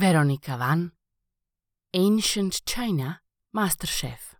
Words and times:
Veronika 0.00 0.56
Van, 0.56 0.88
Ancient 1.92 2.64
China, 2.64 3.20
Masterchef. 3.52 4.32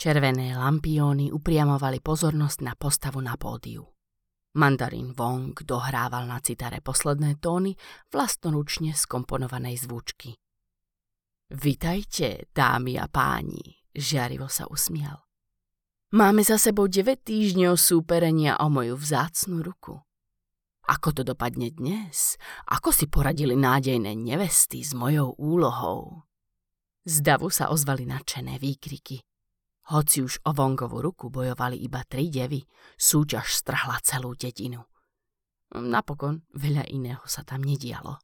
Červené 0.00 0.56
lampióny 0.56 1.28
upriamovali 1.28 2.00
pozornosť 2.00 2.58
na 2.64 2.72
postavu 2.72 3.20
na 3.20 3.36
pódiu. 3.36 3.84
Mandarin 4.56 5.12
Wong 5.12 5.52
dohrával 5.60 6.24
na 6.24 6.40
citare 6.40 6.80
posledné 6.80 7.36
tóny 7.36 7.76
vlastnoručne 8.08 8.96
skomponovanej 8.96 9.84
zvučky. 9.84 10.40
Vitajte, 11.52 12.48
dámy 12.48 12.96
a 12.96 13.12
páni, 13.12 13.76
žiarivo 13.92 14.48
sa 14.48 14.64
usmial. 14.72 15.20
Máme 16.16 16.40
za 16.40 16.56
sebou 16.56 16.88
9 16.88 17.28
týždňov 17.28 17.76
súperenia 17.76 18.56
o 18.56 18.72
moju 18.72 18.96
vzácnu 18.96 19.60
ruku. 19.60 20.00
Ako 20.90 21.14
to 21.14 21.22
dopadne 21.22 21.70
dnes? 21.70 22.34
Ako 22.66 22.90
si 22.90 23.06
poradili 23.06 23.54
nádejné 23.54 24.18
nevesty 24.18 24.82
s 24.82 24.90
mojou 24.96 25.38
úlohou? 25.38 26.26
Z 27.06 27.22
davu 27.22 27.50
sa 27.50 27.70
ozvali 27.70 28.06
nadšené 28.06 28.58
výkriky. 28.58 29.22
Hoci 29.90 30.22
už 30.22 30.42
o 30.46 30.54
Vongovú 30.54 31.02
ruku 31.02 31.26
bojovali 31.30 31.78
iba 31.82 32.06
tri 32.06 32.30
devy, 32.30 32.62
súťaž 32.94 33.50
strhla 33.50 33.98
celú 34.02 34.34
dedinu. 34.38 34.86
Napokon 35.74 36.46
veľa 36.54 36.86
iného 36.90 37.22
sa 37.26 37.42
tam 37.42 37.66
nedialo. 37.66 38.22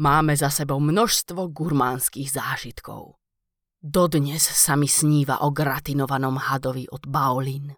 Máme 0.00 0.32
za 0.36 0.48
sebou 0.48 0.80
množstvo 0.80 1.52
gurmánskych 1.52 2.32
zážitkov. 2.32 3.20
Dodnes 3.80 4.44
sa 4.44 4.76
mi 4.76 4.88
sníva 4.88 5.40
o 5.44 5.52
gratinovanom 5.52 6.36
hadovi 6.36 6.84
od 6.92 7.04
Baolin. 7.08 7.72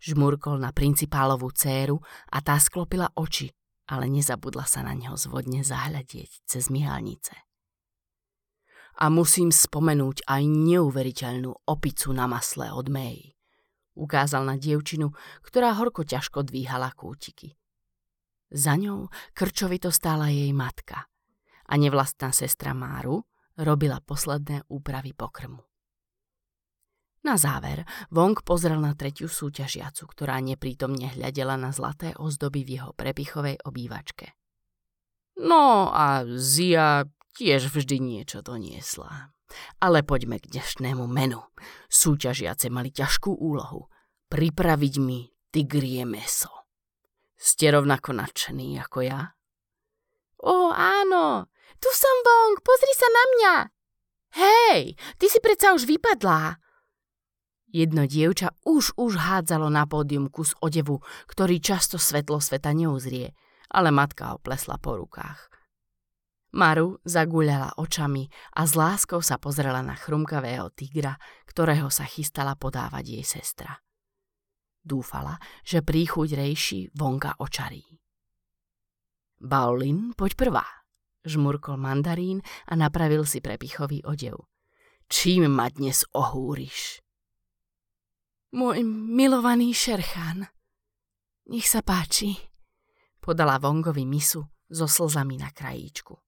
Žmurkol 0.00 0.56
na 0.60 0.72
principálovú 0.72 1.52
céru 1.52 2.00
a 2.32 2.40
tá 2.40 2.56
sklopila 2.56 3.12
oči, 3.14 3.52
ale 3.92 4.08
nezabudla 4.08 4.64
sa 4.64 4.80
na 4.80 4.96
neho 4.96 5.14
zvodne 5.14 5.60
zahľadieť 5.60 6.48
cez 6.48 6.72
myhalnice 6.72 7.36
a 9.00 9.08
musím 9.08 9.48
spomenúť 9.48 10.28
aj 10.28 10.42
neuveriteľnú 10.44 11.64
opicu 11.64 12.12
na 12.12 12.28
masle 12.28 12.68
od 12.68 12.92
May. 12.92 13.32
Ukázal 13.96 14.44
na 14.44 14.60
dievčinu, 14.60 15.16
ktorá 15.40 15.72
horko 15.76 16.04
ťažko 16.04 16.44
dvíhala 16.44 16.92
kútiky. 16.92 17.56
Za 18.52 18.76
ňou 18.76 19.08
krčovito 19.32 19.88
stála 19.88 20.28
jej 20.28 20.52
matka 20.52 21.08
a 21.64 21.72
nevlastná 21.80 22.34
sestra 22.34 22.76
Máru 22.76 23.24
robila 23.56 24.04
posledné 24.04 24.68
úpravy 24.68 25.16
pokrmu. 25.16 25.69
Na 27.20 27.36
záver 27.36 27.84
Wong 28.08 28.40
pozrel 28.40 28.80
na 28.80 28.96
tretiu 28.96 29.28
súťažiacu, 29.28 30.08
ktorá 30.08 30.40
neprítomne 30.40 31.12
hľadela 31.12 31.60
na 31.60 31.68
zlaté 31.68 32.16
ozdoby 32.16 32.64
v 32.64 32.80
jeho 32.80 32.90
prepichovej 32.96 33.60
obývačke. 33.60 34.32
No 35.40 35.92
a 35.92 36.24
Zia 36.36 37.04
tiež 37.36 37.72
vždy 37.72 37.96
niečo 38.00 38.40
doniesla. 38.40 39.32
Ale 39.82 40.06
poďme 40.06 40.38
k 40.38 40.48
dnešnému 40.48 41.04
menu. 41.10 41.42
Súťažiace 41.90 42.70
mali 42.70 42.94
ťažkú 42.94 43.34
úlohu. 43.34 43.90
Pripraviť 44.30 44.94
mi 45.02 45.26
tigrie 45.50 46.06
meso. 46.06 46.70
Ste 47.40 47.72
rovnako 47.72 48.14
nadšení 48.14 48.78
ako 48.78 48.98
ja? 49.00 49.32
Ó, 50.44 50.70
áno. 50.70 51.48
Tu 51.80 51.88
som, 51.96 52.16
Bong, 52.20 52.60
pozri 52.60 52.92
sa 52.92 53.08
na 53.08 53.24
mňa. 53.32 53.54
Hej, 54.30 54.80
ty 55.18 55.26
si 55.26 55.40
predsa 55.42 55.72
už 55.72 55.88
vypadlá. 55.88 56.59
Jedno 57.70 58.02
dievča 58.02 58.50
už 58.66 58.98
už 58.98 59.14
hádzalo 59.14 59.70
na 59.70 59.86
pódium 59.86 60.26
kus 60.26 60.58
odevu, 60.58 60.98
ktorý 61.30 61.62
často 61.62 62.02
svetlo 62.02 62.42
sveta 62.42 62.74
neuzrie, 62.74 63.30
ale 63.70 63.94
matka 63.94 64.34
ho 64.34 64.42
plesla 64.42 64.74
po 64.82 64.98
rukách. 64.98 65.46
Maru 66.50 66.98
zaguľala 67.06 67.78
očami 67.78 68.26
a 68.58 68.66
s 68.66 68.74
láskou 68.74 69.22
sa 69.22 69.38
pozrela 69.38 69.86
na 69.86 69.94
chrumkavého 69.94 70.66
tigra, 70.74 71.14
ktorého 71.46 71.94
sa 71.94 72.02
chystala 72.02 72.58
podávať 72.58 73.04
jej 73.06 73.22
sestra. 73.22 73.78
Dúfala, 74.82 75.38
že 75.62 75.86
príchuť 75.86 76.34
rejši 76.34 76.90
vonka 76.90 77.38
očarí. 77.38 77.86
Baulin, 79.38 80.10
poď 80.18 80.32
prvá, 80.34 80.66
žmurkol 81.22 81.78
mandarín 81.78 82.42
a 82.66 82.74
napravil 82.74 83.22
si 83.22 83.38
prepichový 83.38 84.02
odev. 84.02 84.50
Čím 85.06 85.54
ma 85.54 85.70
dnes 85.70 86.02
ohúriš? 86.18 86.98
Môj 88.50 88.82
milovaný 88.86 89.70
šerchán. 89.70 90.50
Nech 91.54 91.70
sa 91.70 91.86
páči, 91.86 92.34
podala 93.22 93.62
Vongovi 93.62 94.02
misu 94.02 94.42
so 94.66 94.90
slzami 94.90 95.38
na 95.38 95.54
krajíčku. 95.54 96.18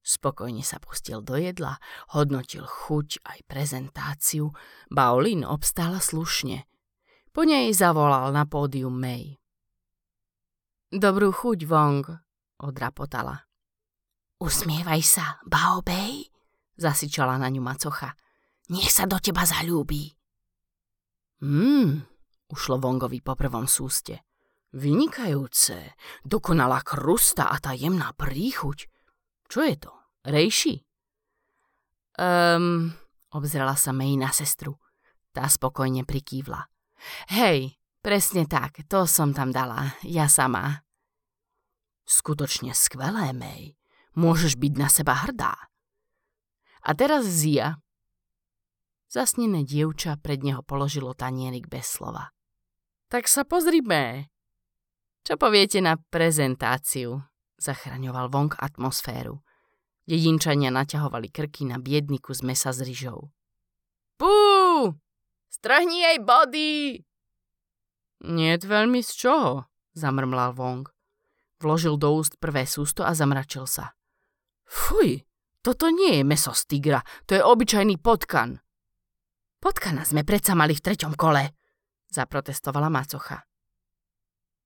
Spokojne 0.00 0.60
sa 0.60 0.76
pustil 0.76 1.24
do 1.24 1.36
jedla, 1.40 1.80
hodnotil 2.12 2.68
chuť 2.68 3.24
aj 3.24 3.38
prezentáciu. 3.48 4.52
Baolin 4.92 5.48
obstála 5.48 6.00
slušne. 6.00 6.68
Po 7.32 7.44
nej 7.48 7.72
zavolal 7.72 8.28
na 8.32 8.44
pódium 8.44 8.96
May. 8.96 9.40
Dobrú 10.92 11.32
chuť, 11.32 11.64
Wong, 11.68 12.04
odrapotala. 12.60 13.48
Usmievaj 14.40 15.02
sa, 15.04 15.40
Bao 15.48 15.80
Bei, 15.80 16.20
zasičala 16.76 17.40
na 17.40 17.48
ňu 17.48 17.64
macocha. 17.64 18.12
Nech 18.72 18.92
sa 18.92 19.08
do 19.08 19.16
teba 19.20 19.48
zalúbi. 19.48 20.19
Hmm, 21.40 22.04
ušlo 22.52 22.76
Vongovi 22.76 23.24
po 23.24 23.32
prvom 23.32 23.64
súste. 23.64 24.24
Vynikajúce, 24.76 25.98
dokonalá 26.22 26.84
krusta 26.84 27.50
a 27.50 27.56
tá 27.58 27.74
jemná 27.74 28.14
príchuť. 28.14 28.86
Čo 29.50 29.66
je 29.66 29.76
to? 29.80 29.92
Rejši? 30.28 30.84
Um, 32.20 32.92
obzrela 33.32 33.74
sa 33.74 33.90
May 33.90 34.14
na 34.14 34.30
sestru. 34.30 34.78
Tá 35.32 35.48
spokojne 35.48 36.04
prikývla. 36.04 36.70
Hej, 37.32 37.80
presne 38.04 38.44
tak, 38.44 38.84
to 38.86 39.08
som 39.08 39.32
tam 39.32 39.50
dala, 39.50 39.96
ja 40.04 40.28
sama. 40.28 40.84
Skutočne 42.04 42.76
skvelé, 42.76 43.32
May. 43.32 43.74
Môžeš 44.12 44.60
byť 44.60 44.72
na 44.76 44.92
seba 44.92 45.16
hrdá. 45.24 45.54
A 46.84 46.90
teraz 46.92 47.24
Zia. 47.24 47.80
Zasnené 49.10 49.66
dievča 49.66 50.14
pred 50.22 50.46
neho 50.46 50.62
položilo 50.62 51.18
tanierik 51.18 51.66
bez 51.66 51.98
slova. 51.98 52.30
Tak 53.10 53.26
sa 53.26 53.42
pozrime. 53.42 54.30
Čo 55.26 55.34
poviete 55.34 55.82
na 55.82 55.98
prezentáciu? 55.98 57.18
Zachraňoval 57.58 58.30
vonk 58.30 58.54
atmosféru. 58.62 59.42
Dedinčania 60.06 60.70
naťahovali 60.70 61.26
krky 61.26 61.66
na 61.66 61.82
biedniku 61.82 62.30
z 62.30 62.46
mesa 62.46 62.70
s 62.70 62.86
ryžou. 62.86 63.34
Pú! 64.14 64.30
Strhni 65.50 66.06
jej 66.06 66.18
body! 66.22 67.02
Nie 68.30 68.62
veľmi 68.62 69.02
z 69.02 69.10
čoho, 69.10 69.66
zamrmlal 69.98 70.54
Wong. 70.54 70.86
Vložil 71.58 71.98
do 71.98 72.14
úst 72.14 72.38
prvé 72.38 72.62
sústo 72.62 73.02
a 73.02 73.10
zamračil 73.10 73.66
sa. 73.66 73.96
Fuj, 74.70 75.26
toto 75.66 75.90
nie 75.90 76.20
je 76.20 76.24
meso 76.24 76.54
z 76.54 76.62
tigra, 76.70 77.02
to 77.26 77.34
je 77.34 77.42
obyčajný 77.42 77.98
potkan. 77.98 78.62
Potkana 79.60 80.08
sme 80.08 80.24
predsa 80.24 80.56
mali 80.56 80.72
v 80.72 80.80
treťom 80.80 81.12
kole, 81.20 81.52
zaprotestovala 82.08 82.88
macocha. 82.88 83.44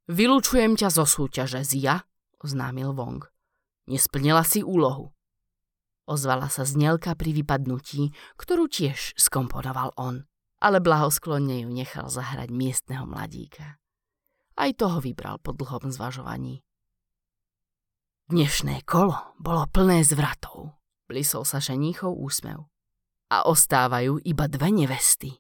Vylúčujem 0.07 0.79
ťa 0.79 0.89
zo 0.95 1.03
súťaže, 1.03 1.67
Zia, 1.67 2.07
oznámil 2.39 2.95
Wong. 2.95 3.27
Nesplnila 3.91 4.47
si 4.47 4.63
úlohu. 4.63 5.11
Ozvala 6.05 6.53
sa 6.53 6.69
znelka 6.69 7.17
pri 7.17 7.33
vypadnutí, 7.43 8.13
ktorú 8.37 8.69
tiež 8.69 9.17
skomponoval 9.17 9.97
on, 9.97 10.29
ale 10.61 10.79
blahosklonne 10.79 11.65
ju 11.65 11.69
nechal 11.73 12.13
zahrať 12.13 12.53
miestneho 12.53 13.09
mladíka. 13.09 13.81
Aj 14.55 14.71
toho 14.77 15.01
vybral 15.01 15.41
po 15.41 15.57
dlhom 15.57 15.91
zvažovaní. 15.91 16.63
Dnešné 18.29 18.87
kolo 18.87 19.37
bolo 19.37 19.67
plné 19.69 20.05
zvratov, 20.05 20.77
blisol 21.09 21.43
sa 21.49 21.61
ženíchov 21.61 22.13
úsmev. 22.15 22.69
A 23.35 23.43
ostávajú 23.51 24.23
iba 24.23 24.47
dve 24.47 24.71
nevesty. 24.71 25.35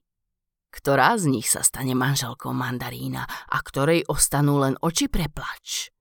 Ktorá 0.74 1.14
z 1.14 1.30
nich 1.30 1.46
sa 1.46 1.62
stane 1.62 1.94
manželkou 1.94 2.50
mandarína 2.50 3.22
a 3.22 3.56
ktorej 3.62 4.02
ostanú 4.10 4.58
len 4.58 4.74
oči 4.82 5.06
preplač? 5.06 5.94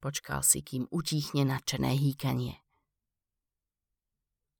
Počkal 0.00 0.40
si, 0.40 0.64
kým 0.64 0.88
utíchne 0.88 1.44
nadšené 1.44 1.92
hýkanie. 1.92 2.56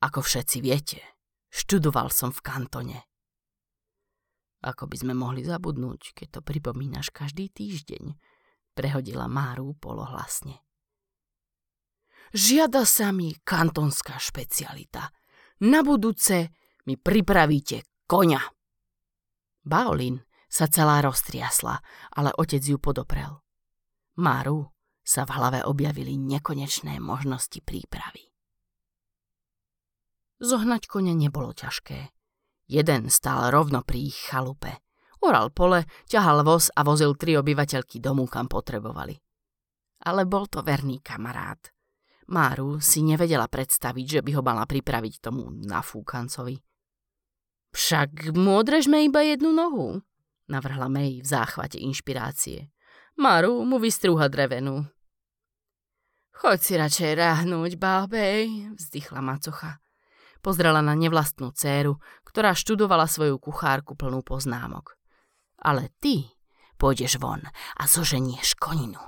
Ako 0.04 0.20
všetci 0.20 0.60
viete, 0.60 1.00
študoval 1.48 2.12
som 2.12 2.28
v 2.28 2.44
kantone. 2.44 3.00
Ako 4.60 4.84
by 4.84 4.96
sme 5.00 5.16
mohli 5.16 5.48
zabudnúť, 5.48 6.12
keď 6.12 6.28
to 6.28 6.40
pripomínaš 6.44 7.08
každý 7.08 7.48
týždeň, 7.48 8.12
prehodila 8.76 9.32
Máru 9.32 9.72
polohlasne. 9.80 10.60
Žiada 12.36 12.84
sa 12.84 13.08
mi 13.16 13.32
kantonská 13.40 14.20
špecialita. 14.20 15.08
Na 15.62 15.86
budúce 15.86 16.50
mi 16.90 16.98
pripravíte 16.98 17.86
koňa. 18.10 18.42
Baolin 19.62 20.18
sa 20.50 20.66
celá 20.66 20.98
roztriasla, 20.98 21.78
ale 22.18 22.34
otec 22.34 22.58
ju 22.58 22.82
podoprel. 22.82 23.38
Máru, 24.18 24.66
sa 25.02 25.26
v 25.26 25.34
hlave 25.34 25.60
objavili 25.66 26.14
nekonečné 26.14 27.02
možnosti 27.02 27.58
prípravy. 27.62 28.30
Zohnať 30.42 30.90
kone 30.90 31.14
nebolo 31.14 31.54
ťažké. 31.54 32.10
Jeden 32.66 33.10
stál 33.10 33.50
rovno 33.54 33.86
pri 33.86 34.10
ich 34.10 34.18
chalupe. 34.18 34.82
Oral 35.22 35.54
pole, 35.54 35.86
ťahal 36.10 36.42
voz 36.42 36.74
a 36.74 36.82
vozil 36.82 37.14
tri 37.14 37.38
obyvateľky 37.38 38.02
domu, 38.02 38.26
kam 38.26 38.50
potrebovali. 38.50 39.14
Ale 40.02 40.26
bol 40.26 40.50
to 40.50 40.66
verný 40.66 40.98
kamarát. 40.98 41.62
Máru 42.32 42.80
si 42.80 43.04
nevedela 43.04 43.44
predstaviť, 43.44 44.06
že 44.08 44.20
by 44.24 44.40
ho 44.40 44.42
mala 44.42 44.64
pripraviť 44.64 45.20
tomu 45.20 45.52
nafúkancovi. 45.52 46.56
Však 47.76 48.32
mu 48.32 48.56
odrežme 48.56 49.04
iba 49.04 49.20
jednu 49.20 49.52
nohu, 49.52 50.00
navrhla 50.48 50.88
May 50.88 51.20
v 51.20 51.28
záchvate 51.28 51.76
inšpirácie. 51.76 52.72
Maru 53.20 53.60
mu 53.68 53.76
vystrúha 53.76 54.32
drevenú. 54.32 54.88
Choď 56.32 56.58
si 56.58 56.72
radšej 56.80 57.12
ráhnuť, 57.20 57.76
bábej, 57.76 58.72
vzdychla 58.80 59.20
macocha. 59.20 59.84
Pozrela 60.40 60.80
na 60.80 60.96
nevlastnú 60.96 61.52
céru, 61.52 62.00
ktorá 62.24 62.56
študovala 62.56 63.04
svoju 63.04 63.36
kuchárku 63.36 63.92
plnú 63.92 64.24
poznámok. 64.24 64.96
Ale 65.60 65.92
ty 66.00 66.32
pôjdeš 66.80 67.20
von 67.20 67.44
a 67.76 67.82
zoženieš 67.84 68.56
koninu. 68.56 68.98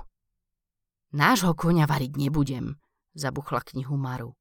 Nášho 1.11 1.57
koňa 1.57 1.89
variť 1.89 2.15
nebudem, 2.15 2.77
zabuchla 3.15 3.63
knihu 3.63 3.95
Maru. 3.95 4.35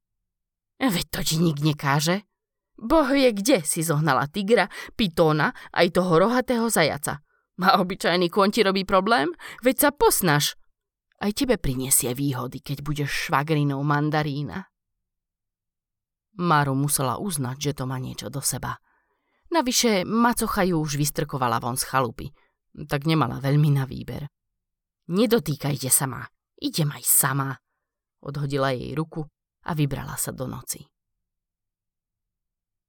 Veď 0.82 1.06
to 1.08 1.20
ti 1.22 1.36
nik 1.38 1.62
nekáže. 1.62 2.26
Boh 2.74 3.06
vie, 3.06 3.30
kde 3.30 3.62
si 3.62 3.86
zohnala 3.86 4.26
tigra, 4.26 4.66
pitóna 4.98 5.54
aj 5.70 5.94
toho 5.94 6.18
rohatého 6.18 6.66
zajaca. 6.66 7.22
A 7.62 7.78
obyčajný 7.78 8.26
kôň 8.34 8.50
ti 8.50 8.60
robí 8.66 8.82
problém? 8.82 9.30
Veď 9.62 9.76
sa 9.78 9.90
posnaž. 9.94 10.58
Aj 11.22 11.30
tebe 11.30 11.54
prinesie 11.54 12.10
výhody, 12.10 12.58
keď 12.58 12.82
budeš 12.82 13.30
švagrinou 13.30 13.78
mandarína. 13.86 14.66
Maru 16.34 16.74
musela 16.74 17.22
uznať, 17.22 17.56
že 17.70 17.72
to 17.78 17.86
má 17.86 18.02
niečo 18.02 18.26
do 18.26 18.42
seba. 18.42 18.74
Navyše 19.54 20.02
macocha 20.02 20.66
ju 20.66 20.82
už 20.82 20.98
vystrkovala 20.98 21.62
von 21.62 21.78
z 21.78 21.86
chalupy, 21.86 22.26
tak 22.90 23.06
nemala 23.06 23.38
veľmi 23.38 23.70
na 23.70 23.86
výber. 23.86 24.26
Nedotýkajte 25.14 25.86
sa 25.94 26.10
ma, 26.10 26.26
idem 26.58 26.90
aj 26.90 27.04
sama. 27.06 27.54
Odhodila 28.24 28.72
jej 28.72 28.96
ruku 28.96 29.28
a 29.68 29.70
vybrala 29.76 30.16
sa 30.16 30.32
do 30.32 30.48
noci. 30.48 30.80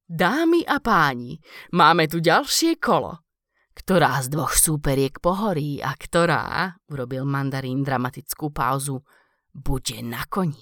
Dámy 0.06 0.64
a 0.64 0.80
páni, 0.80 1.42
máme 1.74 2.06
tu 2.06 2.22
ďalšie 2.22 2.78
kolo. 2.78 3.26
Ktorá 3.76 4.24
z 4.24 4.32
dvoch 4.32 4.56
súperiek 4.56 5.20
pohorí 5.20 5.84
a 5.84 5.92
ktorá, 5.92 6.72
urobil 6.88 7.28
mandarín 7.28 7.84
dramatickú 7.84 8.54
pauzu, 8.54 9.04
bude 9.52 10.00
na 10.06 10.24
koni. 10.30 10.62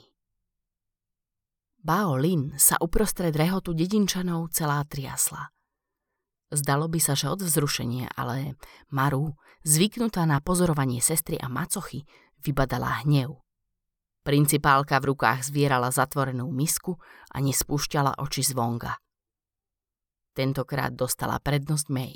Bao 1.83 2.15
Lin 2.15 2.55
sa 2.55 2.79
uprostred 2.79 3.35
rehotu 3.35 3.75
dedinčanov 3.75 4.55
celá 4.55 4.79
triasla. 4.87 5.51
Zdalo 6.47 6.87
by 6.87 6.99
sa, 7.03 7.11
že 7.11 7.27
od 7.27 7.43
vzrušenia, 7.43 8.15
ale 8.15 8.55
Maru, 8.95 9.35
zvyknutá 9.67 10.23
na 10.23 10.39
pozorovanie 10.39 11.03
sestry 11.03 11.35
a 11.35 11.51
macochy, 11.51 12.07
vybadala 12.39 13.03
hnev. 13.03 13.42
Principálka 14.23 14.99
v 15.03 15.11
rukách 15.11 15.51
zvierala 15.51 15.91
zatvorenú 15.91 16.47
misku 16.47 16.95
a 17.31 17.43
nespúšťala 17.43 18.19
oči 18.23 18.43
z 18.47 18.55
vonga. 18.55 18.95
Tentokrát 20.31 20.95
dostala 20.95 21.37
prednosť 21.43 21.87
May. 21.91 22.15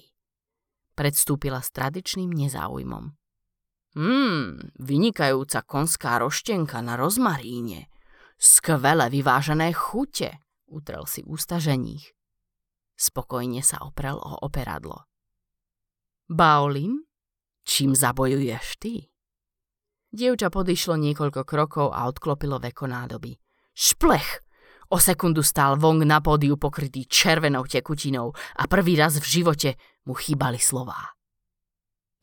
Predstúpila 0.96 1.62
s 1.62 1.70
tradičným 1.76 2.32
nezáujmom. 2.32 3.14
Hmm, 3.94 4.72
vynikajúca 4.80 5.62
konská 5.68 6.18
roštenka 6.24 6.80
na 6.82 6.96
rozmaríne– 6.98 7.86
Skvele 8.38 9.10
vyvážené 9.10 9.74
chute, 9.74 10.38
utrel 10.70 11.10
si 11.10 11.26
ústa 11.26 11.58
ženích. 11.58 12.14
Spokojne 12.94 13.66
sa 13.66 13.82
oprel 13.82 14.14
o 14.14 14.38
operadlo. 14.46 15.10
Baolin, 16.30 17.02
čím 17.66 17.98
zabojuješ 17.98 18.78
ty? 18.78 19.10
Dievča 20.08 20.48
podišlo 20.48 20.96
niekoľko 20.96 21.44
krokov 21.44 21.92
a 21.92 22.08
odklopilo 22.08 22.58
veko 22.64 22.88
nádoby. 22.88 23.36
Šplech! 23.76 24.44
O 24.88 25.04
sekundu 25.04 25.44
stál 25.44 25.76
Wong 25.76 26.08
na 26.08 26.24
pódiu 26.24 26.56
pokrytý 26.56 27.04
červenou 27.12 27.68
tekutinou 27.68 28.32
a 28.32 28.64
prvý 28.72 28.96
raz 28.96 29.20
v 29.20 29.28
živote 29.28 29.76
mu 30.08 30.16
chýbali 30.16 30.56
slová. 30.64 31.18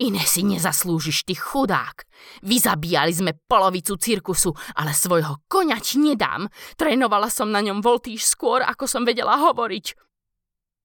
Iné 0.01 0.25
si 0.27 0.43
nezaslúžiš, 0.43 1.23
ty 1.23 1.39
chudák. 1.39 2.09
Vyzabíjali 2.43 3.13
sme 3.15 3.39
polovicu 3.47 3.95
cirkusu, 3.95 4.51
ale 4.75 4.91
svojho 4.91 5.47
koňa 5.47 5.79
nedám. 6.03 6.51
Trénovala 6.75 7.31
som 7.31 7.53
na 7.53 7.63
ňom 7.63 7.79
voltíž 7.79 8.27
skôr, 8.27 8.65
ako 8.65 8.91
som 8.91 9.07
vedela 9.07 9.39
hovoriť. 9.39 9.87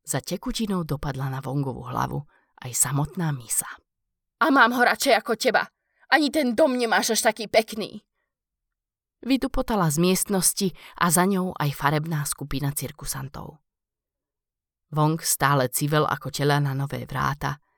Za 0.06 0.22
tekutinou 0.22 0.86
dopadla 0.86 1.31
na 1.31 1.40
Vongovú 1.42 1.90
hlavu 1.90 2.22
aj 2.62 2.72
samotná 2.75 3.34
misa. 3.34 3.72
A 4.44 4.51
mám 4.54 4.78
ho 4.78 4.81
radšej 4.86 5.16
ako 5.16 5.34
teba. 5.40 5.63
Ani 6.09 6.33
ten 6.33 6.57
dom 6.57 6.73
nemáš 6.73 7.17
až 7.17 7.29
taký 7.29 7.45
pekný. 7.45 8.01
Vydupotala 9.21 9.91
z 9.91 10.00
miestnosti 10.00 10.67
a 10.97 11.11
za 11.11 11.27
ňou 11.27 11.53
aj 11.53 11.69
farebná 11.75 12.23
skupina 12.25 12.71
cirkusantov. 12.71 13.59
Vong 14.89 15.21
stále 15.21 15.69
civel 15.69 16.07
ako 16.09 16.33
tela 16.33 16.57
na 16.57 16.73
nové 16.73 17.06
vráta– 17.06 17.57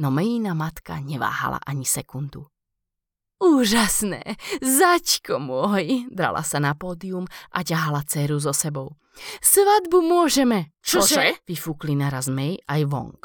no 0.00 0.08
Mejina 0.10 0.56
matka 0.56 0.96
neváhala 0.96 1.60
ani 1.66 1.84
sekundu. 1.84 2.48
Úžasné, 3.40 4.36
zaťko 4.60 5.40
môj, 5.40 6.12
drala 6.12 6.44
sa 6.44 6.60
na 6.60 6.76
pódium 6.76 7.24
a 7.52 7.64
ťahala 7.64 8.04
dceru 8.04 8.36
so 8.36 8.52
sebou. 8.52 9.00
Svadbu 9.40 10.04
môžeme. 10.04 10.76
Čože? 10.84 11.40
Vyfúkli 11.48 11.96
naraz 11.96 12.28
May 12.28 12.60
aj 12.68 12.84
Wong. 12.88 13.16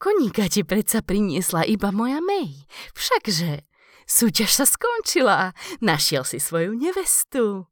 Koníka 0.00 0.48
ti 0.48 0.64
predsa 0.64 1.04
priniesla 1.04 1.68
iba 1.68 1.92
moja 1.92 2.24
May. 2.24 2.64
Všakže, 2.96 3.68
súťaž 4.08 4.48
sa 4.48 4.64
skončila. 4.64 5.52
Našiel 5.84 6.24
si 6.24 6.40
svoju 6.40 6.72
nevestu. 6.72 7.68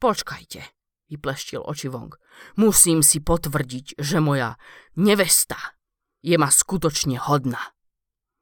Počkajte, 0.00 0.64
vypleštil 1.12 1.60
oči 1.60 1.92
Wong. 1.92 2.16
Musím 2.56 3.04
si 3.04 3.20
potvrdiť, 3.20 4.00
že 4.00 4.24
moja 4.24 4.56
nevesta 4.96 5.76
je 6.24 6.40
ma 6.40 6.48
skutočne 6.48 7.20
hodná. 7.20 7.60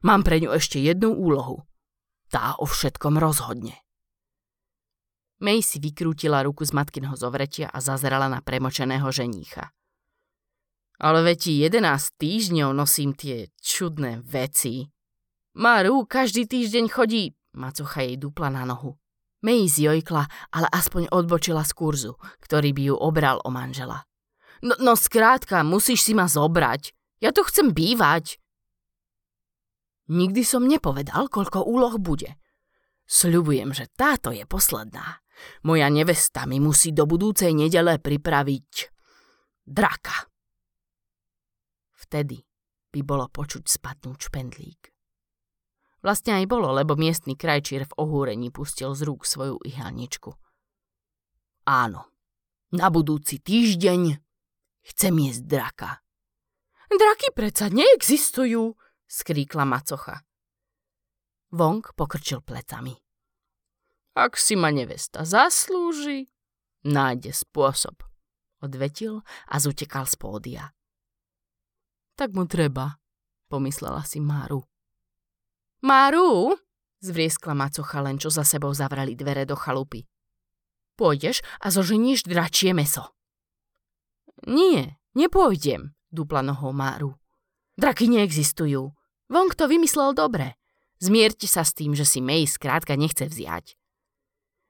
Mám 0.06 0.22
pre 0.22 0.38
ňu 0.38 0.55
ešte 0.55 0.78
jednu 0.78 1.10
úlohu. 1.10 1.66
Tá 2.31 2.55
o 2.62 2.70
všetkom 2.70 3.19
rozhodne. 3.19 3.82
May 5.43 5.58
si 5.58 5.82
vykrútila 5.82 6.46
ruku 6.46 6.62
z 6.62 6.70
matkinho 6.70 7.19
zovretia 7.19 7.67
a 7.67 7.82
zazerala 7.82 8.31
na 8.31 8.38
premočeného 8.38 9.10
ženícha. 9.10 9.74
Ale 11.03 11.27
veti 11.27 11.59
11 11.59 11.82
týždňov 12.15 12.71
nosím 12.71 13.11
tie 13.11 13.51
čudné 13.59 14.23
veci. 14.23 14.87
Maru 15.59 16.06
každý 16.06 16.47
týždeň 16.47 16.87
chodí, 16.87 17.35
macocha 17.59 18.06
jej 18.06 18.15
dupla 18.15 18.55
na 18.55 18.63
nohu. 18.63 18.94
May 19.43 19.67
zjojkla, 19.67 20.55
ale 20.55 20.69
aspoň 20.71 21.11
odbočila 21.11 21.67
z 21.67 21.75
kurzu, 21.75 22.15
ktorý 22.39 22.71
by 22.71 22.82
ju 22.89 22.94
obral 22.94 23.43
o 23.43 23.51
manžela. 23.51 24.06
No, 24.63 24.79
no 24.79 24.94
skrátka, 24.94 25.67
musíš 25.67 26.06
si 26.06 26.15
ma 26.15 26.31
zobrať, 26.31 26.94
ja 27.19 27.35
tu 27.35 27.43
chcem 27.43 27.75
bývať. 27.75 28.39
Nikdy 30.06 30.43
som 30.47 30.71
nepovedal, 30.71 31.27
koľko 31.27 31.67
úloh 31.67 31.99
bude. 31.99 32.39
Sľubujem, 33.11 33.75
že 33.75 33.91
táto 33.91 34.31
je 34.31 34.47
posledná. 34.47 35.19
Moja 35.67 35.91
nevesta 35.91 36.47
mi 36.47 36.63
musí 36.63 36.94
do 36.94 37.11
budúcej 37.11 37.51
nedele 37.51 37.99
pripraviť 37.99 38.71
draka. 39.67 40.31
Vtedy 42.12 42.44
by 42.92 43.00
bolo 43.08 43.24
počuť 43.24 43.64
spadnúť 43.64 44.28
špendlík. 44.28 44.92
Vlastne 46.04 46.36
aj 46.36 46.44
bolo, 46.44 46.69
lebo 46.69 46.92
miestny 46.92 47.40
krajčír 47.40 47.88
v 47.88 47.96
ohúrení 47.96 48.52
pustil 48.52 48.92
z 48.92 49.08
rúk 49.08 49.24
svoju 49.24 49.56
ihalničku. 49.64 50.28
Áno, 51.64 52.12
na 52.69 52.92
budúci 52.92 53.40
týždeň 53.40 54.20
chcem 54.92 55.14
jesť 55.24 55.42
draka. 55.48 56.04
Draky 56.92 57.32
predsa 57.32 57.72
neexistujú, 57.72 58.76
skríkla 59.08 59.64
macocha. 59.64 60.20
Wong 61.48 61.81
pokrčil 61.96 62.44
plecami. 62.44 62.92
Ak 64.12 64.36
si 64.36 64.52
ma 64.52 64.69
nevesta 64.69 65.24
zaslúži, 65.24 66.28
nájde 66.84 67.32
spôsob, 67.32 68.04
odvetil 68.60 69.24
a 69.48 69.56
zutekal 69.56 70.04
z 70.04 70.20
pódia. 70.20 70.76
Tak 72.22 72.38
mu 72.38 72.46
treba, 72.46 73.02
pomyslela 73.50 74.06
si 74.06 74.22
Máru. 74.22 74.62
Máru, 75.82 76.55
zvrieskla 77.02 77.50
macocha 77.50 77.98
len 77.98 78.14
čo 78.14 78.31
za 78.31 78.46
sebou 78.46 78.70
zavrali 78.70 79.19
dvere 79.19 79.43
do 79.43 79.58
chalupy. 79.58 80.06
Pôjdeš 80.94 81.43
a 81.58 81.74
zoženíš 81.74 82.22
dračie 82.22 82.79
meso. 82.79 83.10
Nie, 84.46 85.02
nepôjdem, 85.19 85.98
dupla 86.14 86.46
nohou 86.46 86.70
Máru. 86.70 87.19
Draky 87.74 88.06
neexistujú. 88.06 88.94
Wong 89.26 89.50
to 89.58 89.67
vymyslel 89.67 90.14
dobre. 90.14 90.55
Zmierte 91.02 91.50
sa 91.50 91.67
s 91.67 91.74
tým, 91.74 91.98
že 91.98 92.06
si 92.06 92.22
May 92.22 92.46
skrátka 92.46 92.94
nechce 92.94 93.26
vziať. 93.26 93.74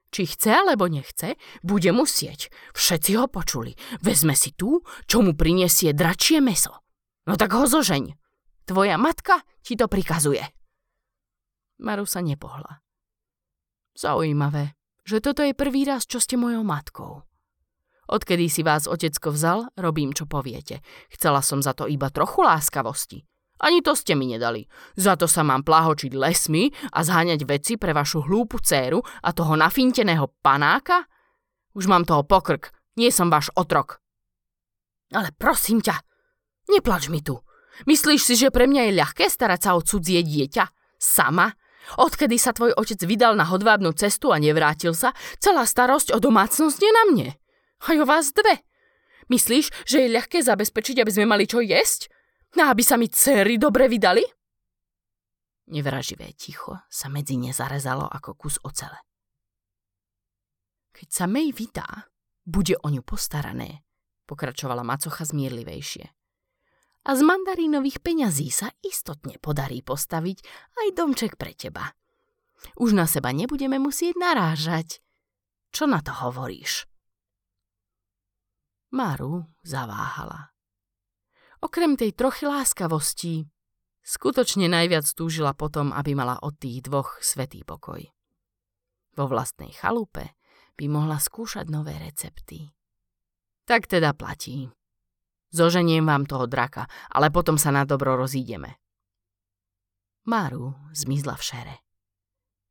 Či 0.09 0.21
chce 0.25 0.57
alebo 0.57 0.89
nechce, 0.89 1.37
bude 1.61 1.93
musieť. 1.93 2.49
Všetci 2.73 3.13
ho 3.13 3.29
počuli. 3.29 3.77
Vezme 4.01 4.33
si 4.33 4.57
tú, 4.57 4.81
čo 5.05 5.21
mu 5.21 5.37
prinesie 5.37 5.93
dračie 5.93 6.41
meso. 6.41 6.82
No 7.23 7.39
tak 7.39 7.55
ho 7.55 7.63
zožeň. 7.63 8.15
Tvoja 8.67 8.99
matka 8.99 9.43
ti 9.63 9.79
to 9.79 9.87
prikazuje. 9.87 10.43
Maru 11.79 12.07
sa 12.07 12.23
nepohla. 12.23 12.83
Zaujímavé, 13.95 14.75
že 15.03 15.19
toto 15.19 15.43
je 15.43 15.55
prvý 15.55 15.83
raz, 15.87 16.07
čo 16.07 16.19
ste 16.19 16.39
mojou 16.39 16.63
matkou. 16.63 17.23
Odkedy 18.07 18.51
si 18.51 18.61
vás 18.63 18.87
otecko 18.87 19.31
vzal, 19.31 19.71
robím, 19.79 20.11
čo 20.11 20.27
poviete. 20.27 20.83
Chcela 21.11 21.39
som 21.39 21.63
za 21.63 21.71
to 21.71 21.87
iba 21.87 22.11
trochu 22.11 22.43
láskavosti. 22.43 23.23
Ani 23.63 23.79
to 23.79 23.95
ste 23.95 24.11
mi 24.19 24.27
nedali. 24.27 24.67
Za 24.99 25.15
to 25.15 25.23
sa 25.23 25.39
mám 25.39 25.63
plahočiť 25.63 26.11
lesmi 26.11 26.67
a 26.91 26.99
zháňať 26.99 27.47
veci 27.47 27.79
pre 27.79 27.95
vašu 27.95 28.27
hlúpu 28.27 28.59
céru 28.59 28.99
a 29.23 29.31
toho 29.31 29.55
nafinteného 29.55 30.27
panáka? 30.43 31.07
Už 31.71 31.87
mám 31.87 32.03
toho 32.03 32.27
pokrk, 32.27 32.75
nie 32.99 33.07
som 33.07 33.31
váš 33.31 33.47
otrok. 33.55 34.03
Ale 35.15 35.31
prosím 35.31 35.79
ťa, 35.79 35.95
neplač 36.69 37.09
mi 37.09 37.19
tu. 37.19 37.39
Myslíš 37.89 38.21
si, 38.21 38.33
že 38.37 38.53
pre 38.53 38.69
mňa 38.69 38.89
je 38.89 38.97
ľahké 39.01 39.25
starať 39.27 39.59
sa 39.65 39.71
o 39.73 39.81
cudzie 39.81 40.21
dieťa? 40.21 40.69
Sama? 41.01 41.51
Odkedy 41.99 42.39
sa 42.39 42.55
tvoj 42.55 42.71
otec 42.79 43.01
vydal 43.03 43.35
na 43.35 43.43
hodvábnu 43.43 43.91
cestu 43.97 44.31
a 44.31 44.39
nevrátil 44.39 44.95
sa, 44.95 45.11
celá 45.41 45.67
starosť 45.67 46.15
o 46.15 46.19
domácnosť 46.21 46.79
je 46.79 46.91
na 46.93 47.03
mne. 47.11 47.29
A 47.83 47.99
o 47.99 48.05
vás 48.07 48.31
dve. 48.31 48.63
Myslíš, 49.27 49.71
že 49.83 50.07
je 50.07 50.13
ľahké 50.15 50.39
zabezpečiť, 50.39 51.03
aby 51.03 51.11
sme 51.11 51.27
mali 51.27 51.43
čo 51.43 51.59
jesť? 51.59 52.07
No 52.55 52.71
aby 52.71 52.85
sa 52.85 52.95
mi 52.95 53.11
céry 53.11 53.59
dobre 53.59 53.89
vydali? 53.91 54.23
Nevraživé 55.73 56.31
ticho 56.35 56.75
sa 56.87 57.07
medzi 57.07 57.39
ne 57.39 57.51
zarezalo 57.51 58.07
ako 58.07 58.35
kus 58.35 58.59
ocele. 58.63 58.99
Keď 60.93 61.07
sa 61.09 61.25
May 61.25 61.49
vydá, 61.49 62.13
bude 62.43 62.77
o 62.79 62.87
ňu 62.91 63.01
postarané, 63.01 63.81
pokračovala 64.27 64.85
macocha 64.85 65.23
zmierlivejšie. 65.25 66.22
A 67.03 67.19
z 67.19 67.21
mandarínových 67.23 67.99
peňazí 67.99 68.47
sa 68.47 68.71
istotne 68.79 69.35
podarí 69.43 69.83
postaviť 69.83 70.37
aj 70.79 70.87
domček 70.95 71.35
pre 71.35 71.51
teba. 71.51 71.91
Už 72.79 72.95
na 72.95 73.03
seba 73.03 73.35
nebudeme 73.35 73.75
musieť 73.75 74.15
narážať. 74.15 75.03
Čo 75.75 75.83
na 75.83 75.99
to 75.99 76.15
hovoríš? 76.15 76.87
Maru 78.93 79.43
zaváhala. 79.65 80.53
Okrem 81.63 81.97
tej 81.97 82.13
trochy 82.13 82.45
láskavosti, 82.45 83.47
skutočne 84.03 84.69
najviac 84.69 85.07
túžila 85.11 85.55
potom, 85.57 85.95
aby 85.95 86.13
mala 86.13 86.37
od 86.39 86.55
tých 86.59 86.85
dvoch 86.85 87.17
svetý 87.19 87.65
pokoj. 87.65 88.03
Vo 89.17 89.25
vlastnej 89.27 89.73
chalupe 89.73 90.37
by 90.77 90.85
mohla 90.87 91.17
skúšať 91.17 91.67
nové 91.73 91.97
recepty. 91.97 92.69
Tak 93.63 93.87
teda 93.87 94.11
platí. 94.13 94.69
Zoženiem 95.53 96.01
vám 96.01 96.25
toho 96.25 96.49
draka, 96.49 96.89
ale 97.13 97.29
potom 97.29 97.61
sa 97.61 97.69
na 97.69 97.85
dobro 97.85 98.17
rozídeme. 98.17 98.81
Máru 100.25 100.73
zmizla 100.97 101.37
v 101.37 101.43
šere. 101.45 101.75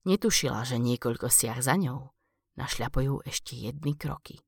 Netušila, 0.02 0.66
že 0.66 0.82
niekoľko 0.82 1.30
siah 1.30 1.62
za 1.62 1.78
ňou 1.78 2.10
našľapujú 2.58 3.22
ešte 3.22 3.54
jedny 3.54 3.94
kroky. 3.94 4.42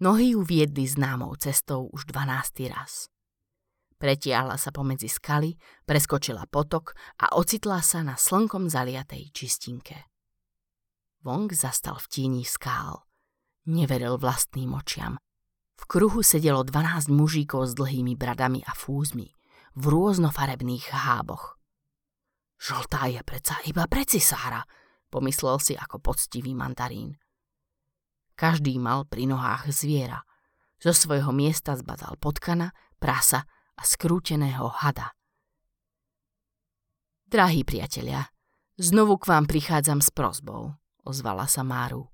Nohy 0.00 0.38
ju 0.38 0.46
viedli 0.46 0.86
známou 0.86 1.34
cestou 1.36 1.90
už 1.90 2.06
dvanáctý 2.08 2.70
raz. 2.70 3.10
Pretiahla 3.98 4.54
sa 4.54 4.70
pomedzi 4.70 5.10
skaly, 5.10 5.58
preskočila 5.82 6.46
potok 6.46 6.94
a 7.18 7.34
ocitla 7.34 7.82
sa 7.82 8.06
na 8.06 8.14
slnkom 8.14 8.70
zaliatej 8.70 9.34
čistinke. 9.34 10.06
Wong 11.26 11.50
zastal 11.50 11.98
v 11.98 12.06
tieni 12.06 12.44
skál. 12.46 13.02
Neveril 13.66 14.16
vlastným 14.22 14.70
očiam. 14.78 15.18
V 15.78 15.82
kruhu 15.86 16.26
sedelo 16.26 16.66
12 16.66 17.06
mužíkov 17.06 17.70
s 17.70 17.72
dlhými 17.78 18.18
bradami 18.18 18.66
a 18.66 18.74
fúzmi, 18.74 19.30
v 19.78 19.84
rôznofarebných 19.86 20.90
háboch. 20.90 21.54
Žltá 22.58 23.06
je 23.14 23.22
preca 23.22 23.54
iba 23.62 23.86
pre 23.86 24.02
cisára, 24.02 24.66
pomyslel 25.14 25.62
si 25.62 25.78
ako 25.78 26.02
poctivý 26.02 26.50
mandarín. 26.58 27.14
Každý 28.34 28.78
mal 28.82 29.06
pri 29.06 29.30
nohách 29.30 29.70
zviera. 29.70 30.26
Zo 30.78 30.94
svojho 30.94 31.34
miesta 31.34 31.74
zbadal 31.74 32.18
potkana, 32.18 32.70
prasa 32.98 33.46
a 33.74 33.82
skrúteného 33.82 34.70
hada. 34.70 35.14
Drahí 37.26 37.66
priatelia, 37.66 38.30
znovu 38.78 39.18
k 39.18 39.30
vám 39.30 39.46
prichádzam 39.50 39.98
s 40.02 40.10
prozbou, 40.14 40.74
ozvala 41.02 41.50
sa 41.50 41.66
Máru. 41.66 42.10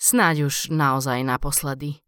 Snáď 0.00 0.48
už 0.48 0.72
naozaj 0.72 1.20
naposledy. 1.20 2.00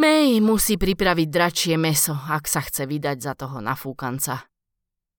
May 0.00 0.40
musí 0.40 0.80
pripraviť 0.80 1.28
dračie 1.28 1.76
meso, 1.76 2.16
ak 2.16 2.48
sa 2.48 2.64
chce 2.64 2.88
vydať 2.88 3.20
za 3.20 3.36
toho 3.36 3.60
nafúkanca. 3.60 4.48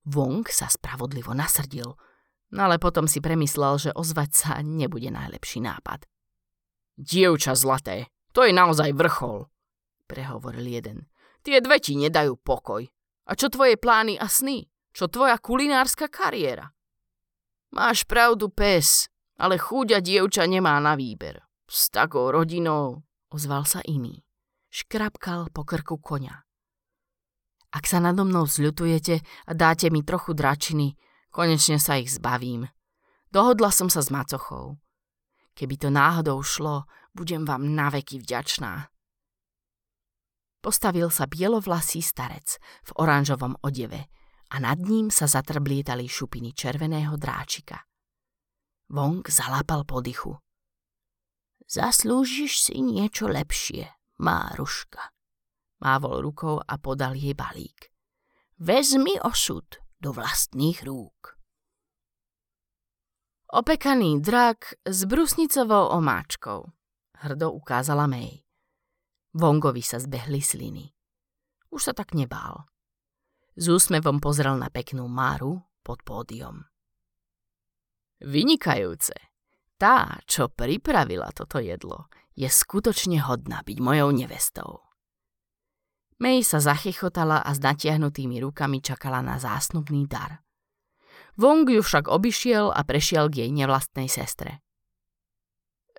Wong 0.09 0.41
sa 0.50 0.73
spravodlivo 0.73 1.38
nasrdil, 1.38 1.93
no 2.50 2.59
ale 2.65 2.81
potom 2.81 3.05
si 3.05 3.21
premyslel, 3.21 3.77
že 3.77 3.91
ozvať 3.93 4.29
sa 4.33 4.51
nebude 4.65 5.13
najlepší 5.13 5.61
nápad. 5.61 6.09
Dievča 6.97 7.53
zlaté, 7.53 8.09
to 8.33 8.41
je 8.41 8.57
naozaj 8.57 8.89
vrchol, 8.97 9.45
prehovoril 10.09 10.65
jeden. 10.65 11.05
Tie 11.45 11.61
dve 11.61 11.77
ti 11.77 11.93
nedajú 11.93 12.41
pokoj. 12.41 12.81
A 13.29 13.38
čo 13.38 13.53
tvoje 13.53 13.77
plány 13.77 14.17
a 14.17 14.25
sny? 14.25 14.65
Čo 14.97 15.13
tvoja 15.13 15.38
kulinárska 15.38 16.09
kariéra? 16.09 16.73
Máš 17.69 18.01
pravdu, 18.09 18.50
pes, 18.50 19.13
ale 19.38 19.61
chúďa 19.61 20.01
dievča 20.01 20.50
nemá 20.50 20.81
na 20.81 20.97
výber. 20.97 21.38
S 21.69 21.93
takou 21.93 22.33
rodinou, 22.33 23.05
ozval 23.29 23.69
sa 23.69 23.85
iný. 23.85 24.25
Škrapkal 24.72 25.51
po 25.51 25.68
krku 25.68 26.00
konia. 26.00 26.48
Ak 27.75 27.84
sa 27.88 28.00
nado 28.00 28.24
mnou 28.24 28.48
zľutujete 28.48 29.20
a 29.20 29.51
dáte 29.51 29.92
mi 29.92 30.00
trochu 30.00 30.32
dračiny, 30.32 30.96
konečne 31.28 31.75
sa 31.75 32.00
ich 32.00 32.08
zbavím. 32.08 32.72
Dohodla 33.32 33.68
som 33.72 33.92
sa 33.92 34.00
s 34.00 34.08
macochou. 34.08 34.80
Keby 35.56 35.75
to 35.75 35.92
náhodou 35.92 36.40
šlo, 36.40 36.88
budem 37.12 37.44
vám 37.44 37.68
naveky 37.68 38.24
vďačná. 38.24 38.88
Postavil 40.63 41.12
sa 41.12 41.28
bielovlasý 41.28 42.00
starec 42.00 42.56
v 42.88 42.92
oranžovom 42.96 43.60
odeve 43.68 44.08
a 44.51 44.60
nad 44.63 44.80
ním 44.80 45.12
sa 45.12 45.28
zatrblietali 45.28 46.08
šupiny 46.08 46.56
červeného 46.56 47.20
dráčika. 47.20 47.84
Wong 48.92 49.24
zalápal 49.28 49.84
po. 49.84 50.04
Zaslúžiš 51.72 52.68
si 52.68 52.84
niečo 52.84 53.32
lepšie, 53.32 54.00
Máruška. 54.22 55.10
Mávol 55.82 56.22
rukou 56.22 56.62
a 56.62 56.78
podal 56.78 57.18
jej 57.18 57.34
balík. 57.34 57.90
Vezmi 58.62 59.18
osud 59.18 59.66
do 59.98 60.13
vlastných 60.13 60.86
rúk. 60.86 61.42
Opekaný 63.50 64.22
drak 64.22 64.78
s 64.86 65.10
brusnicovou 65.10 65.90
omáčkou, 65.98 66.70
hrdo 67.25 67.51
ukázala 67.51 68.06
May. 68.06 68.46
Vongovi 69.34 69.82
sa 69.82 69.98
zbehli 69.98 70.40
sliny. 70.40 70.94
Už 71.74 71.90
sa 71.90 71.94
tak 71.98 72.13
nebál. 72.13 72.70
S 73.58 73.68
úsmevom 73.68 74.22
pozrel 74.22 74.56
na 74.56 74.70
peknú 74.70 75.10
Máru 75.10 75.66
pod 75.82 76.06
pódium. 76.06 76.63
Vynikajúce. 78.22 79.30
Tá, 79.81 80.21
čo 80.29 80.45
pripravila 80.45 81.33
toto 81.33 81.57
jedlo, 81.57 82.05
je 82.38 82.45
skutočne 82.45 83.17
hodná 83.25 83.65
byť 83.65 83.77
mojou 83.81 84.13
nevestou. 84.13 84.85
May 86.21 86.45
sa 86.45 86.61
zachychotala 86.61 87.41
a 87.41 87.50
s 87.50 87.57
natiahnutými 87.57 88.38
rukami 88.45 88.77
čakala 88.85 89.25
na 89.25 89.41
zásnubný 89.41 90.05
dar– 90.05 90.38
Wong 91.39 91.63
ju 91.69 91.79
však 91.79 92.11
obišiel 92.11 92.75
a 92.75 92.83
prešiel 92.83 93.31
k 93.31 93.47
jej 93.47 93.51
nevlastnej 93.55 94.11
sestre. 94.11 94.59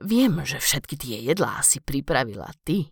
Viem, 0.02 0.42
že 0.44 0.58
všetky 0.60 0.94
tie 0.98 1.16
jedlá 1.24 1.62
si 1.64 1.78
pripravila 1.80 2.50
ty. 2.66 2.90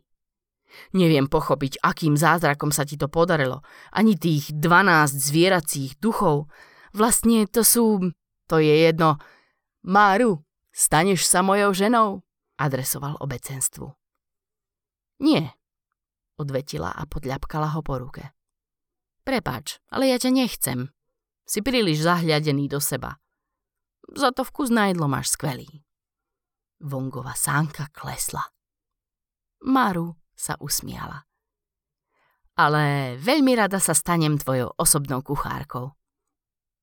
Neviem 0.95 1.27
pochopiť, 1.27 1.83
akým 1.83 2.15
zázrakom 2.15 2.71
sa 2.71 2.87
ti 2.87 2.95
to 2.95 3.11
podarilo. 3.11 3.67
Ani 3.91 4.15
tých 4.15 4.55
12 4.55 5.19
zvieracích 5.19 5.99
duchov. 5.99 6.47
Vlastne 6.95 7.51
to 7.51 7.67
sú... 7.67 8.15
To 8.47 8.57
je 8.63 8.87
jedno. 8.87 9.19
Máru, 9.87 10.43
staneš 10.75 11.27
sa 11.27 11.43
mojou 11.45 11.75
ženou? 11.75 12.23
Adresoval 12.61 13.17
obecenstvu. 13.21 13.89
Nie, 15.21 15.53
odvetila 16.41 16.93
a 16.93 17.05
podľapkala 17.05 17.77
ho 17.77 17.81
po 17.85 18.01
ruke. 18.01 18.33
Prepač, 19.25 19.79
ale 19.93 20.09
ja 20.09 20.17
ťa 20.17 20.31
nechcem. 20.33 20.89
Si 21.45 21.61
príliš 21.61 22.05
zahľadený 22.05 22.73
do 22.73 22.81
seba. 22.81 23.21
Za 24.11 24.33
to 24.33 24.43
vkus 24.43 24.73
na 24.73 24.89
jedlo 24.89 25.07
máš 25.07 25.37
skvelý. 25.37 25.69
Vongova 26.81 27.37
sánka 27.37 27.93
klesla. 27.93 28.43
Maru 29.69 30.17
sa 30.33 30.57
usmiala. 30.57 31.29
Ale 32.57 33.17
veľmi 33.21 33.53
rada 33.53 33.77
sa 33.77 33.93
stanem 33.93 34.41
tvojou 34.41 34.73
osobnou 34.81 35.21
kuchárkou. 35.21 35.93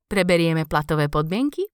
Preberieme 0.07 0.69
platové 0.69 1.09
podmienky? 1.09 1.65